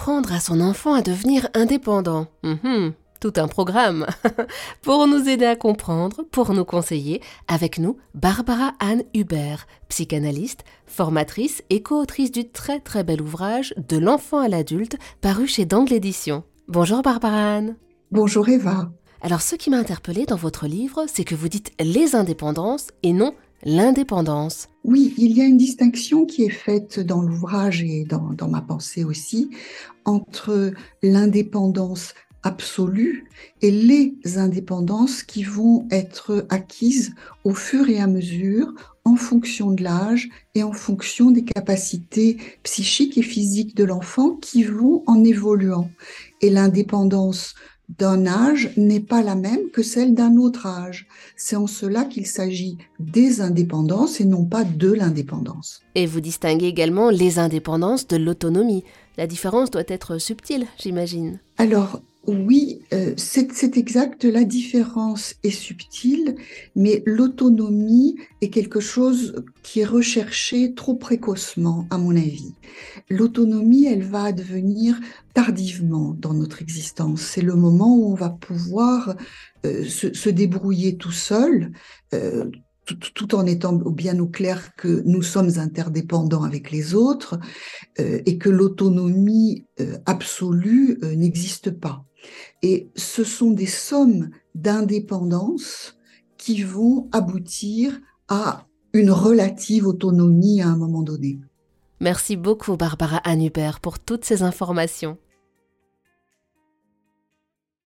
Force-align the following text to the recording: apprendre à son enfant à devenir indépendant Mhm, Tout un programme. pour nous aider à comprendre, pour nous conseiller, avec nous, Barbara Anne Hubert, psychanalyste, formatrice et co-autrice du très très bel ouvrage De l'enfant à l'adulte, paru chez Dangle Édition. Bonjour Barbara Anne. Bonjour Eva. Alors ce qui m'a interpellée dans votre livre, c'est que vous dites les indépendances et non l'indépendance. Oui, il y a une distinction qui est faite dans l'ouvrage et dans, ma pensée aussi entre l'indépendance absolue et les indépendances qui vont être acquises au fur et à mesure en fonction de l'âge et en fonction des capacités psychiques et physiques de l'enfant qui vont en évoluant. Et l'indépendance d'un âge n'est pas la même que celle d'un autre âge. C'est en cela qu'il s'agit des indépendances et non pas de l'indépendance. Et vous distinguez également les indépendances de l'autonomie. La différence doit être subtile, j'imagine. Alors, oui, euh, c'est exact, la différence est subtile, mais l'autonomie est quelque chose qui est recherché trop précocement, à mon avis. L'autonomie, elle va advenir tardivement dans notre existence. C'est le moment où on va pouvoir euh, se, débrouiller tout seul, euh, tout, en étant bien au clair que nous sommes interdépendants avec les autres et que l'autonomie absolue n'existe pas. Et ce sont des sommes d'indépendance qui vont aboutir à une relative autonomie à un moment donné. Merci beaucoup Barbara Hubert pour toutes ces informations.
apprendre 0.00 0.32
à 0.32 0.40
son 0.40 0.62
enfant 0.62 0.94
à 0.94 1.02
devenir 1.02 1.46
indépendant 1.52 2.26
Mhm, 2.42 2.94
Tout 3.20 3.34
un 3.36 3.48
programme. 3.48 4.06
pour 4.82 5.06
nous 5.06 5.28
aider 5.28 5.44
à 5.44 5.56
comprendre, 5.56 6.22
pour 6.32 6.54
nous 6.54 6.64
conseiller, 6.64 7.20
avec 7.48 7.78
nous, 7.78 7.98
Barbara 8.14 8.72
Anne 8.80 9.02
Hubert, 9.12 9.66
psychanalyste, 9.90 10.64
formatrice 10.86 11.62
et 11.68 11.82
co-autrice 11.82 12.32
du 12.32 12.48
très 12.48 12.80
très 12.80 13.04
bel 13.04 13.20
ouvrage 13.20 13.74
De 13.76 13.98
l'enfant 13.98 14.38
à 14.38 14.48
l'adulte, 14.48 14.96
paru 15.20 15.46
chez 15.46 15.66
Dangle 15.66 15.92
Édition. 15.92 16.44
Bonjour 16.66 17.02
Barbara 17.02 17.56
Anne. 17.56 17.76
Bonjour 18.10 18.48
Eva. 18.48 18.90
Alors 19.20 19.42
ce 19.42 19.54
qui 19.54 19.68
m'a 19.68 19.76
interpellée 19.76 20.24
dans 20.24 20.36
votre 20.36 20.66
livre, 20.66 21.04
c'est 21.12 21.24
que 21.24 21.34
vous 21.34 21.50
dites 21.50 21.72
les 21.78 22.16
indépendances 22.16 22.88
et 23.02 23.12
non 23.12 23.34
l'indépendance. 23.64 24.68
Oui, 24.84 25.14
il 25.18 25.36
y 25.36 25.42
a 25.42 25.44
une 25.44 25.56
distinction 25.56 26.24
qui 26.24 26.44
est 26.44 26.48
faite 26.48 27.00
dans 27.00 27.22
l'ouvrage 27.22 27.82
et 27.82 28.04
dans, 28.04 28.48
ma 28.48 28.60
pensée 28.60 29.04
aussi 29.04 29.50
entre 30.04 30.72
l'indépendance 31.02 32.14
absolue 32.42 33.28
et 33.60 33.70
les 33.70 34.16
indépendances 34.38 35.22
qui 35.22 35.42
vont 35.42 35.86
être 35.90 36.46
acquises 36.48 37.14
au 37.44 37.52
fur 37.52 37.90
et 37.90 38.00
à 38.00 38.06
mesure 38.06 38.72
en 39.04 39.16
fonction 39.16 39.72
de 39.72 39.82
l'âge 39.82 40.30
et 40.54 40.62
en 40.62 40.72
fonction 40.72 41.30
des 41.30 41.44
capacités 41.44 42.38
psychiques 42.62 43.18
et 43.18 43.22
physiques 43.22 43.76
de 43.76 43.84
l'enfant 43.84 44.36
qui 44.36 44.62
vont 44.62 45.02
en 45.06 45.22
évoluant. 45.22 45.90
Et 46.40 46.48
l'indépendance 46.48 47.54
d'un 47.98 48.26
âge 48.26 48.72
n'est 48.76 49.00
pas 49.00 49.22
la 49.22 49.34
même 49.34 49.70
que 49.72 49.82
celle 49.82 50.14
d'un 50.14 50.36
autre 50.36 50.66
âge. 50.66 51.06
C'est 51.36 51.56
en 51.56 51.66
cela 51.66 52.04
qu'il 52.04 52.26
s'agit 52.26 52.78
des 52.98 53.40
indépendances 53.40 54.20
et 54.20 54.24
non 54.24 54.44
pas 54.44 54.64
de 54.64 54.92
l'indépendance. 54.92 55.80
Et 55.94 56.06
vous 56.06 56.20
distinguez 56.20 56.66
également 56.66 57.10
les 57.10 57.38
indépendances 57.38 58.06
de 58.06 58.16
l'autonomie. 58.16 58.84
La 59.16 59.26
différence 59.26 59.70
doit 59.70 59.82
être 59.88 60.18
subtile, 60.18 60.66
j'imagine. 60.78 61.40
Alors, 61.58 62.00
oui, 62.30 62.82
euh, 62.92 63.14
c'est 63.16 63.76
exact, 63.76 64.24
la 64.24 64.44
différence 64.44 65.34
est 65.42 65.50
subtile, 65.50 66.36
mais 66.74 67.02
l'autonomie 67.06 68.16
est 68.40 68.50
quelque 68.50 68.80
chose 68.80 69.42
qui 69.62 69.80
est 69.80 69.84
recherché 69.84 70.74
trop 70.74 70.94
précocement, 70.94 71.86
à 71.90 71.98
mon 71.98 72.16
avis. 72.16 72.54
L'autonomie, 73.08 73.86
elle 73.86 74.02
va 74.02 74.24
advenir 74.24 74.98
tardivement 75.34 76.16
dans 76.18 76.34
notre 76.34 76.62
existence. 76.62 77.22
C'est 77.22 77.42
le 77.42 77.54
moment 77.54 77.94
où 77.96 78.12
on 78.12 78.14
va 78.14 78.30
pouvoir 78.30 79.14
euh, 79.66 79.84
se, 79.84 80.28
débrouiller 80.28 80.96
tout 80.96 81.12
seul, 81.12 81.72
euh, 82.14 82.50
tout, 82.86 83.34
en 83.34 83.46
étant 83.46 83.72
bien 83.72 84.18
au 84.18 84.26
clair 84.26 84.74
que 84.76 85.02
nous 85.06 85.22
sommes 85.22 85.58
interdépendants 85.58 86.42
avec 86.42 86.70
les 86.72 86.94
autres 86.94 87.38
et 87.98 88.36
que 88.36 88.48
l'autonomie 88.48 89.64
absolue 90.06 90.98
n'existe 91.14 91.70
pas. 91.70 92.04
Et 92.62 92.88
ce 92.96 93.24
sont 93.24 93.50
des 93.50 93.66
sommes 93.66 94.30
d'indépendance 94.54 95.96
qui 96.36 96.62
vont 96.62 97.08
aboutir 97.12 98.00
à 98.28 98.66
une 98.92 99.10
relative 99.10 99.86
autonomie 99.86 100.62
à 100.62 100.68
un 100.68 100.76
moment 100.76 101.02
donné. 101.02 101.38
Merci 102.00 102.36
beaucoup 102.36 102.76
Barbara 102.76 103.20
Hubert 103.26 103.80
pour 103.80 103.98
toutes 103.98 104.24
ces 104.24 104.42
informations. 104.42 105.18